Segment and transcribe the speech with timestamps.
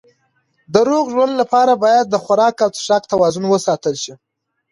[0.73, 4.13] د روغ ژوند لپاره باید د خوراک او څښاک توازن وساتل شي.